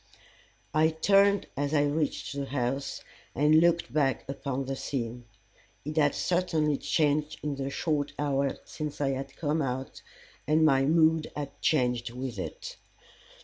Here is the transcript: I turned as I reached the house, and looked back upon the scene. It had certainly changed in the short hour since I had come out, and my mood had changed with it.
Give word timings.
I 0.73 0.87
turned 0.89 1.45
as 1.55 1.75
I 1.75 1.83
reached 1.83 2.33
the 2.35 2.45
house, 2.47 3.03
and 3.35 3.59
looked 3.61 3.93
back 3.93 4.27
upon 4.27 4.65
the 4.65 4.75
scene. 4.75 5.25
It 5.85 5.95
had 5.97 6.15
certainly 6.15 6.77
changed 6.79 7.39
in 7.43 7.53
the 7.53 7.69
short 7.69 8.11
hour 8.17 8.57
since 8.65 8.99
I 8.99 9.09
had 9.09 9.35
come 9.37 9.61
out, 9.61 10.01
and 10.47 10.65
my 10.65 10.85
mood 10.85 11.31
had 11.35 11.51
changed 11.61 12.09
with 12.09 12.39
it. 12.39 12.77